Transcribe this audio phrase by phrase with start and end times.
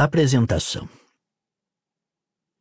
[0.00, 0.88] Apresentação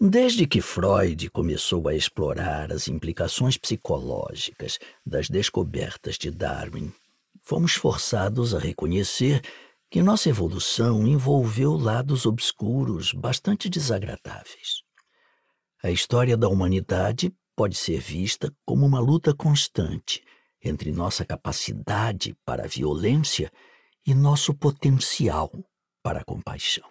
[0.00, 6.92] Desde que Freud começou a explorar as implicações psicológicas das descobertas de Darwin,
[7.40, 9.42] fomos forçados a reconhecer
[9.88, 14.82] que nossa evolução envolveu lados obscuros bastante desagradáveis.
[15.84, 20.20] A história da humanidade pode ser vista como uma luta constante
[20.60, 23.52] entre nossa capacidade para a violência
[24.04, 25.48] e nosso potencial
[26.02, 26.90] para a compaixão.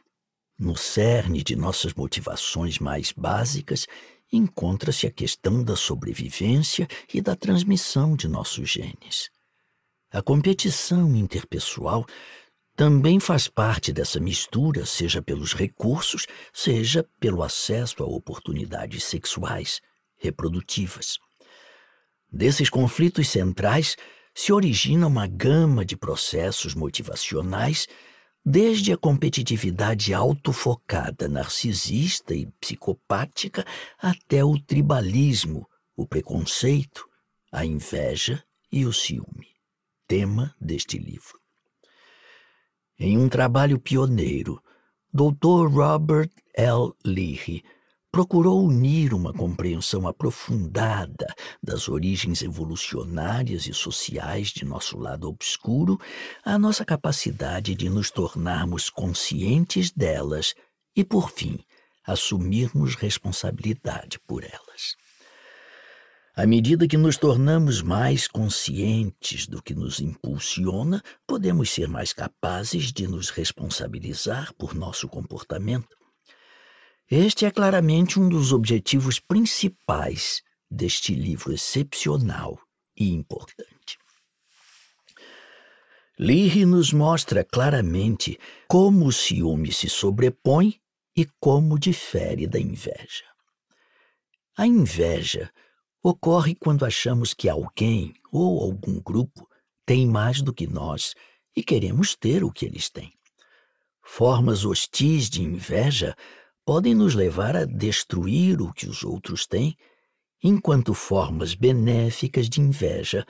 [0.59, 3.87] No cerne de nossas motivações mais básicas
[4.29, 9.29] encontra-se a questão da sobrevivência e da transmissão de nossos genes.
[10.11, 12.05] A competição interpessoal
[12.75, 19.79] também faz parte dessa mistura, seja pelos recursos, seja pelo acesso a oportunidades sexuais,
[20.17, 21.17] reprodutivas.
[22.29, 23.95] Desses conflitos centrais
[24.35, 27.87] se origina uma gama de processos motivacionais,
[28.45, 33.65] desde a competitividade autofocada, narcisista e psicopática,
[33.97, 37.07] até o tribalismo, o preconceito,
[37.51, 39.47] a inveja e o ciúme.
[40.07, 41.39] Tema deste livro.
[42.97, 44.61] Em um trabalho pioneiro,
[45.13, 45.69] Dr.
[45.71, 46.93] Robert L.
[47.05, 47.63] Leahy
[48.11, 51.27] procurou unir uma compreensão aprofundada
[51.61, 55.99] das origens evolucionárias e sociais de nosso lado obscuro
[56.43, 60.55] à nossa capacidade de nos tornarmos conscientes delas
[60.95, 61.59] e, por fim,
[62.05, 64.97] assumirmos responsabilidade por elas.
[66.35, 72.93] À medida que nos tornamos mais conscientes do que nos impulsiona, podemos ser mais capazes
[72.93, 75.98] de nos responsabilizar por nosso comportamento
[77.09, 82.59] este é claramente um dos objetivos principais deste livro excepcional
[82.95, 83.97] e importante.
[86.19, 90.79] Leary nos mostra claramente como o ciúme se sobrepõe
[91.15, 93.23] e como difere da inveja.
[94.57, 95.49] A inveja
[96.03, 99.49] ocorre quando achamos que alguém ou algum grupo
[99.85, 101.15] tem mais do que nós
[101.55, 103.13] e queremos ter o que eles têm.
[104.03, 106.15] Formas hostis de inveja
[106.65, 109.75] podem nos levar a destruir o que os outros têm,
[110.43, 113.25] enquanto formas benéficas de inveja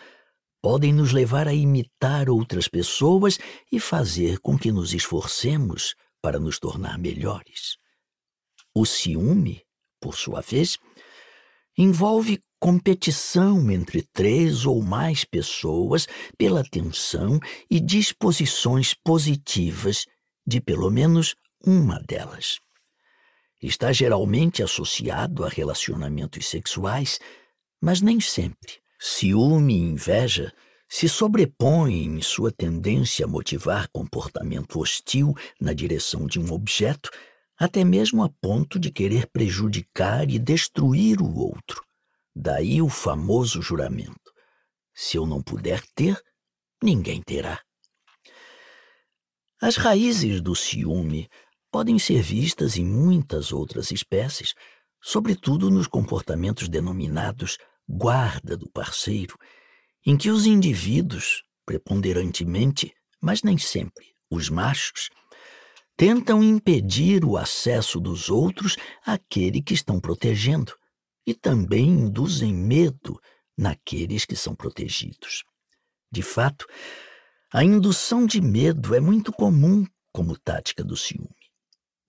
[0.61, 3.39] podem nos levar a imitar outras pessoas
[3.71, 7.77] e fazer com que nos esforcemos para nos tornar melhores.
[8.75, 9.63] O ciúme,
[10.01, 10.77] por sua vez,
[11.77, 16.07] envolve competição entre três ou mais pessoas
[16.37, 17.39] pela atenção
[17.71, 20.05] e disposições positivas
[20.45, 21.35] de pelo menos
[21.65, 22.59] uma delas
[23.61, 27.19] está geralmente associado a relacionamentos sexuais,
[27.81, 28.79] mas nem sempre.
[28.99, 30.53] Ciúme e inveja
[30.87, 37.09] se sobrepõem em sua tendência a motivar comportamento hostil na direção de um objeto,
[37.57, 41.83] até mesmo a ponto de querer prejudicar e destruir o outro.
[42.35, 44.33] Daí o famoso juramento:
[44.93, 46.19] se eu não puder ter,
[46.81, 47.61] ninguém terá.
[49.61, 51.29] As raízes do ciúme
[51.71, 54.53] podem ser vistas em muitas outras espécies,
[55.01, 57.57] sobretudo nos comportamentos denominados
[57.87, 59.35] guarda do parceiro,
[60.05, 65.09] em que os indivíduos, preponderantemente, mas nem sempre, os machos,
[65.97, 70.73] tentam impedir o acesso dos outros àquele que estão protegendo
[71.25, 73.19] e também induzem medo
[73.57, 75.43] naqueles que são protegidos.
[76.11, 76.65] De fato,
[77.53, 81.38] a indução de medo é muito comum como tática do ciúme.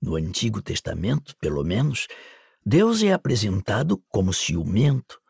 [0.01, 2.09] No Antigo Testamento, pelo menos,
[2.65, 5.21] Deus é apresentado como ciumento,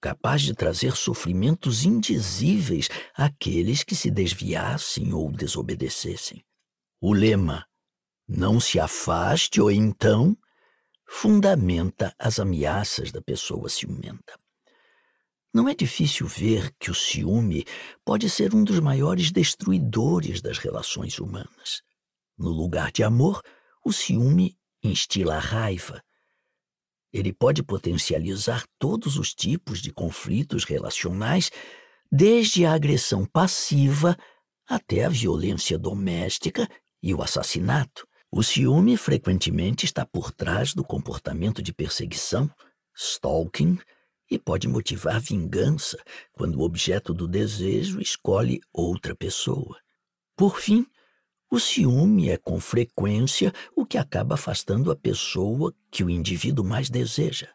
[0.00, 6.44] capaz de trazer sofrimentos indizíveis àqueles que se desviassem ou desobedecessem.
[7.00, 7.66] O lema
[8.26, 10.36] não se afaste ou então
[11.08, 14.38] fundamenta as ameaças da pessoa ciumenta.
[15.52, 17.64] Não é difícil ver que o ciúme
[18.04, 21.82] pode ser um dos maiores destruidores das relações humanas.
[22.36, 23.42] No lugar de amor,
[23.88, 26.02] o ciúme instila raiva.
[27.10, 31.50] Ele pode potencializar todos os tipos de conflitos relacionais,
[32.12, 34.14] desde a agressão passiva
[34.68, 36.68] até a violência doméstica
[37.02, 38.06] e o assassinato.
[38.30, 42.50] O ciúme frequentemente está por trás do comportamento de perseguição,
[42.94, 43.78] stalking,
[44.30, 45.96] e pode motivar vingança
[46.32, 49.80] quando o objeto do desejo escolhe outra pessoa.
[50.36, 50.86] Por fim,
[51.50, 56.90] o ciúme é com frequência o que acaba afastando a pessoa que o indivíduo mais
[56.90, 57.48] deseja.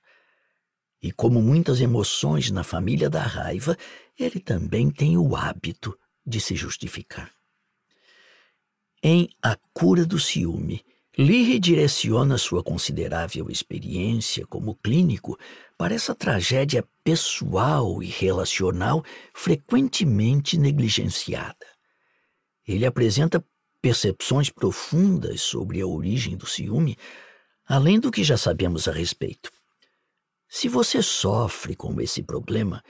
[1.02, 3.78] E como muitas emoções na família da raiva,
[4.18, 7.32] ele também tem o hábito de se justificar.
[9.04, 10.84] Em A Cura do Ciúme,
[11.16, 15.38] Lee direciona sua considerável experiência como clínico
[15.78, 19.04] para essa tragédia pessoal e relacional
[19.34, 21.68] frequentemente negligenciada.
[22.68, 23.46] Ele apresenta
[23.84, 26.96] percepções profundas sobre a origem do ciúme,
[27.68, 29.52] além do que já sabemos a respeito.
[30.48, 32.82] Se você sofre com esse problema,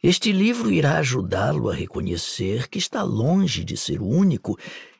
[0.00, 4.56] este livro irá ajudá-lo a reconhecer que está longe de ser o único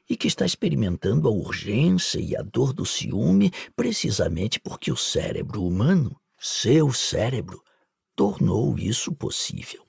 [0.08, 5.64] e que está experimentando a urgência e a dor do ciúme precisamente porque o cérebro
[5.64, 7.62] humano, seu cérebro,
[8.16, 9.86] tornou isso possível.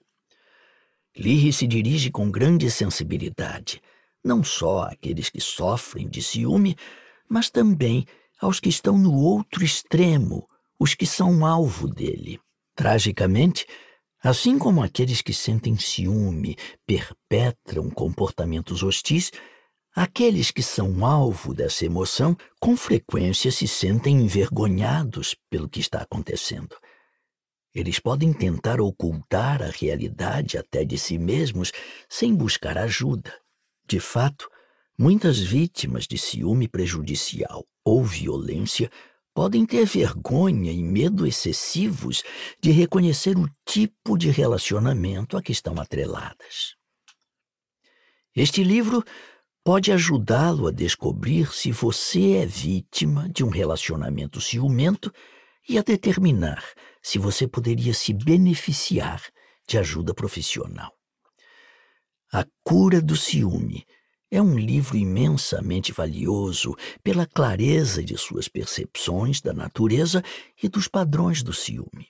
[1.18, 3.82] Lee se dirige com grande sensibilidade,
[4.24, 6.76] não só àqueles que sofrem de ciúme,
[7.30, 8.06] mas também
[8.40, 10.48] aos que estão no outro extremo,
[10.80, 12.40] os que são alvo dele.
[12.76, 13.66] Tragicamente,
[14.24, 19.32] assim como aqueles que sentem ciúme perpetram comportamentos hostis,
[19.94, 26.78] Aqueles que são alvo dessa emoção com frequência se sentem envergonhados pelo que está acontecendo.
[27.76, 31.74] Eles podem tentar ocultar a realidade até de si mesmos
[32.08, 33.38] sem buscar ajuda.
[33.92, 34.50] De fato,
[34.98, 38.90] muitas vítimas de ciúme prejudicial ou violência
[39.34, 42.24] podem ter vergonha e medo excessivos
[42.62, 46.78] de reconhecer o tipo de relacionamento a que estão atreladas.
[48.34, 49.04] Este livro
[49.62, 55.12] pode ajudá-lo a descobrir se você é vítima de um relacionamento ciumento
[55.68, 56.64] e a determinar
[57.04, 59.22] se você poderia se beneficiar
[59.68, 61.01] de ajuda profissional.
[62.34, 63.86] A Cura do Ciúme
[64.32, 66.74] é um livro imensamente valioso
[67.04, 70.24] pela clareza de suas percepções da natureza
[70.64, 72.08] e dos padrões do ciúme.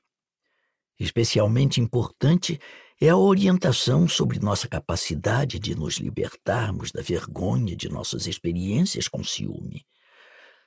[1.00, 2.60] Especialmente importante
[3.02, 9.24] é a orientação sobre nossa capacidade de nos libertarmos da vergonha de nossas experiências com
[9.24, 9.84] ciúme.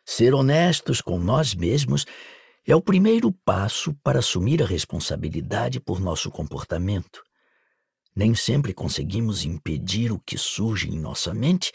[0.04, 2.04] Ser honestos com nós mesmos
[2.66, 7.22] é o primeiro passo para assumir a responsabilidade por nosso comportamento.
[8.14, 11.72] Nem sempre conseguimos impedir o que surge em nossa mente,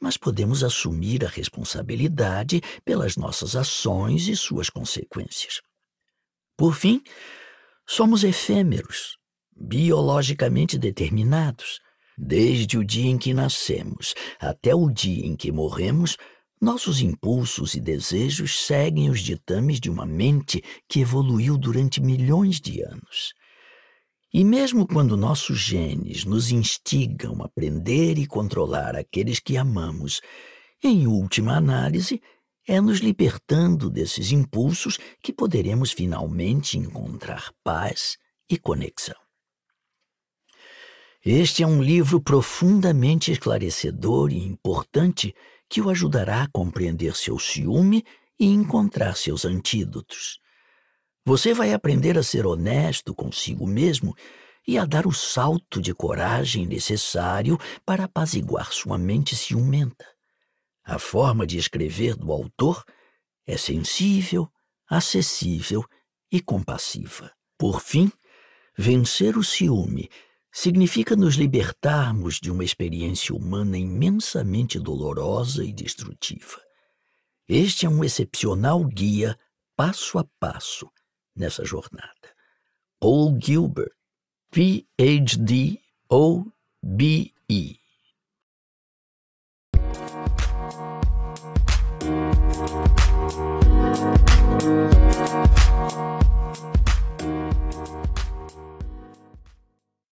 [0.00, 5.60] mas podemos assumir a responsabilidade pelas nossas ações e suas consequências.
[6.56, 7.02] Por fim,
[7.86, 9.18] somos efêmeros
[9.58, 11.80] biologicamente determinados.
[12.16, 16.16] Desde o dia em que nascemos até o dia em que morremos,
[16.60, 22.82] nossos impulsos e desejos seguem os ditames de uma mente que evoluiu durante milhões de
[22.82, 23.32] anos.
[24.32, 30.20] E mesmo quando nossos genes nos instigam a prender e controlar aqueles que amamos,
[30.82, 32.20] em última análise,
[32.66, 38.18] é nos libertando desses impulsos que poderemos finalmente encontrar paz
[38.50, 39.16] e conexão.
[41.24, 45.34] Este é um livro profundamente esclarecedor e importante
[45.68, 48.04] que o ajudará a compreender seu ciúme
[48.38, 50.38] e encontrar seus antídotos.
[51.28, 54.16] Você vai aprender a ser honesto consigo mesmo
[54.66, 60.06] e a dar o salto de coragem necessário para apaziguar sua mente ciumenta.
[60.82, 62.82] A forma de escrever do autor
[63.46, 64.50] é sensível,
[64.88, 65.84] acessível
[66.32, 67.30] e compassiva.
[67.58, 68.10] Por fim,
[68.74, 70.08] vencer o ciúme
[70.50, 76.58] significa nos libertarmos de uma experiência humana imensamente dolorosa e destrutiva.
[77.46, 79.38] Este é um excepcional guia
[79.76, 80.90] passo a passo
[81.38, 82.12] nessa jornada.
[83.00, 83.92] Paul Gilbert,
[84.50, 86.52] PhD ou
[86.82, 87.78] BE.